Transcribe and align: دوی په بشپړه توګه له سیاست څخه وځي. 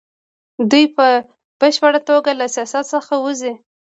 دوی 0.71 0.85
په 0.95 1.07
بشپړه 1.59 1.99
توګه 2.09 2.31
له 2.39 2.47
سیاست 2.55 2.85
څخه 2.93 3.13
وځي. 3.23 3.53